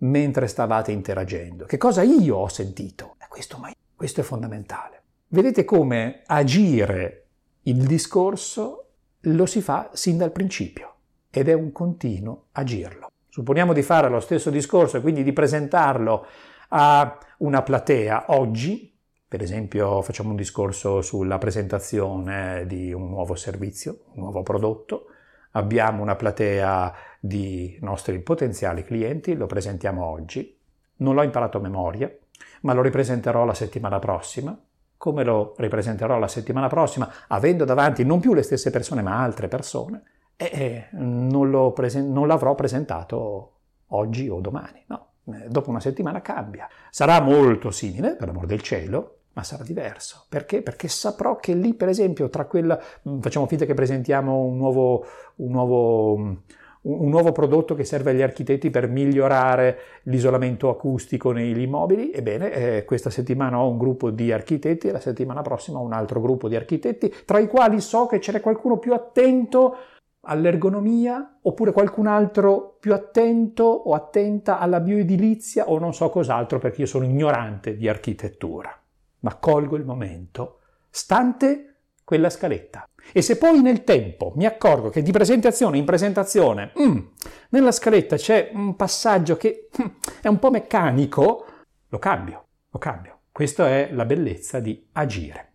mentre 0.00 0.46
stavate 0.46 0.92
interagendo. 0.92 1.64
Che 1.64 1.78
cosa 1.78 2.02
io 2.02 2.36
ho 2.36 2.48
sentito? 2.48 3.16
Questo, 3.30 3.58
questo 3.96 4.20
è 4.20 4.24
fondamentale. 4.24 5.02
Vedete 5.28 5.64
come 5.64 6.20
agire 6.26 7.28
il 7.62 7.86
discorso 7.86 8.88
lo 9.20 9.46
si 9.46 9.62
fa 9.62 9.88
sin 9.94 10.18
dal 10.18 10.32
principio 10.32 10.96
ed 11.30 11.48
è 11.48 11.54
un 11.54 11.72
continuo 11.72 12.48
agirlo. 12.52 13.09
Supponiamo 13.32 13.72
di 13.72 13.82
fare 13.82 14.08
lo 14.08 14.18
stesso 14.18 14.50
discorso 14.50 14.96
e 14.96 15.00
quindi 15.00 15.22
di 15.22 15.32
presentarlo 15.32 16.26
a 16.70 17.16
una 17.38 17.62
platea. 17.62 18.24
Oggi, 18.28 18.92
per 19.28 19.40
esempio 19.40 20.02
facciamo 20.02 20.30
un 20.30 20.36
discorso 20.36 21.00
sulla 21.00 21.38
presentazione 21.38 22.66
di 22.66 22.92
un 22.92 23.08
nuovo 23.08 23.36
servizio, 23.36 23.98
un 24.14 24.22
nuovo 24.22 24.42
prodotto, 24.42 25.06
abbiamo 25.52 26.02
una 26.02 26.16
platea 26.16 26.92
di 27.20 27.78
nostri 27.82 28.18
potenziali 28.18 28.82
clienti, 28.82 29.36
lo 29.36 29.46
presentiamo 29.46 30.04
oggi, 30.04 30.58
non 30.96 31.14
l'ho 31.14 31.22
imparato 31.22 31.58
a 31.58 31.60
memoria, 31.60 32.12
ma 32.62 32.72
lo 32.72 32.82
ripresenterò 32.82 33.44
la 33.44 33.54
settimana 33.54 34.00
prossima. 34.00 34.58
Come 34.96 35.22
lo 35.22 35.54
ripresenterò 35.56 36.18
la 36.18 36.26
settimana 36.26 36.66
prossima, 36.66 37.08
avendo 37.28 37.64
davanti 37.64 38.04
non 38.04 38.18
più 38.18 38.34
le 38.34 38.42
stesse 38.42 38.70
persone 38.70 39.02
ma 39.02 39.22
altre 39.22 39.46
persone, 39.46 40.02
e 40.48 40.86
non, 40.92 41.72
presen- 41.74 42.12
non 42.12 42.26
l'avrò 42.26 42.54
presentato 42.54 43.52
oggi 43.88 44.28
o 44.28 44.40
domani, 44.40 44.82
no. 44.86 45.06
Eh, 45.26 45.48
dopo 45.48 45.70
una 45.70 45.80
settimana 45.80 46.22
cambia. 46.22 46.68
Sarà 46.90 47.20
molto 47.20 47.70
simile, 47.70 48.16
per 48.16 48.28
l'amor 48.28 48.46
del 48.46 48.62
cielo, 48.62 49.16
ma 49.34 49.42
sarà 49.42 49.62
diverso. 49.62 50.24
Perché? 50.28 50.62
Perché 50.62 50.88
saprò 50.88 51.36
che 51.36 51.54
lì, 51.54 51.74
per 51.74 51.88
esempio, 51.88 52.28
tra 52.28 52.46
quella... 52.46 52.80
facciamo 53.20 53.46
finta 53.46 53.64
che 53.64 53.74
presentiamo 53.74 54.38
un 54.38 54.56
nuovo, 54.56 55.04
un 55.36 55.50
nuovo 55.50 56.38
un 56.82 57.10
nuovo 57.10 57.32
prodotto 57.32 57.74
che 57.74 57.84
serve 57.84 58.12
agli 58.12 58.22
architetti 58.22 58.70
per 58.70 58.88
migliorare 58.88 59.78
l'isolamento 60.04 60.70
acustico 60.70 61.30
negli 61.30 61.60
immobili. 61.60 62.10
Ebbene, 62.10 62.52
eh, 62.52 62.84
questa 62.84 63.10
settimana 63.10 63.60
ho 63.60 63.68
un 63.68 63.76
gruppo 63.76 64.10
di 64.10 64.32
architetti 64.32 64.88
e 64.88 64.92
la 64.92 65.00
settimana 65.00 65.42
prossima 65.42 65.78
un 65.78 65.92
altro 65.92 66.22
gruppo 66.22 66.48
di 66.48 66.56
architetti, 66.56 67.12
tra 67.26 67.38
i 67.38 67.48
quali 67.48 67.80
so 67.80 68.06
che 68.06 68.18
c'è 68.18 68.40
qualcuno 68.40 68.78
più 68.78 68.94
attento 68.94 69.76
all'ergonomia 70.22 71.38
oppure 71.42 71.72
qualcun 71.72 72.06
altro 72.06 72.76
più 72.78 72.92
attento 72.92 73.64
o 73.64 73.94
attenta 73.94 74.58
alla 74.58 74.80
bioedilizia 74.80 75.68
o 75.68 75.78
non 75.78 75.94
so 75.94 76.10
cos'altro 76.10 76.58
perché 76.58 76.82
io 76.82 76.86
sono 76.86 77.04
ignorante 77.04 77.76
di 77.76 77.88
architettura. 77.88 78.74
Ma 79.20 79.36
colgo 79.36 79.76
il 79.76 79.84
momento, 79.84 80.60
stante 80.88 81.70
quella 82.04 82.30
scaletta. 82.30 82.88
E 83.12 83.22
se 83.22 83.38
poi 83.38 83.62
nel 83.62 83.84
tempo 83.84 84.32
mi 84.36 84.44
accorgo 84.44 84.90
che 84.90 85.02
di 85.02 85.12
presentazione 85.12 85.78
in 85.78 85.84
presentazione 85.84 86.72
mm, 86.78 86.98
nella 87.50 87.72
scaletta 87.72 88.16
c'è 88.16 88.50
un 88.52 88.76
passaggio 88.76 89.36
che 89.36 89.68
mm, 89.80 89.86
è 90.20 90.28
un 90.28 90.38
po' 90.38 90.50
meccanico, 90.50 91.46
lo 91.88 91.98
cambio, 91.98 92.46
lo 92.68 92.78
cambio. 92.78 93.18
Questa 93.32 93.68
è 93.68 93.90
la 93.92 94.04
bellezza 94.04 94.60
di 94.60 94.88
agire. 94.92 95.48